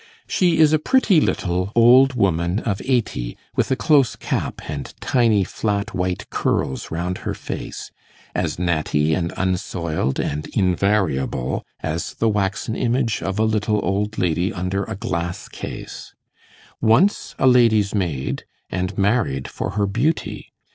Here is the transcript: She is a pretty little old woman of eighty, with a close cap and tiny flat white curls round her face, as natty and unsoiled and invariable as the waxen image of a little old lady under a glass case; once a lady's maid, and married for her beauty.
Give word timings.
She 0.27 0.57
is 0.57 0.73
a 0.73 0.79
pretty 0.79 1.21
little 1.21 1.71
old 1.75 2.15
woman 2.15 2.57
of 2.61 2.81
eighty, 2.85 3.37
with 3.55 3.69
a 3.69 3.75
close 3.75 4.15
cap 4.15 4.59
and 4.67 4.91
tiny 4.99 5.43
flat 5.43 5.93
white 5.93 6.27
curls 6.31 6.89
round 6.89 7.19
her 7.19 7.35
face, 7.35 7.91
as 8.33 8.57
natty 8.57 9.13
and 9.13 9.31
unsoiled 9.37 10.19
and 10.19 10.47
invariable 10.57 11.63
as 11.81 12.15
the 12.15 12.29
waxen 12.29 12.75
image 12.75 13.21
of 13.21 13.37
a 13.37 13.43
little 13.43 13.79
old 13.85 14.17
lady 14.17 14.51
under 14.51 14.85
a 14.85 14.95
glass 14.95 15.47
case; 15.47 16.15
once 16.81 17.35
a 17.37 17.45
lady's 17.45 17.93
maid, 17.93 18.43
and 18.71 18.97
married 18.97 19.47
for 19.47 19.69
her 19.77 19.85
beauty. 19.85 20.51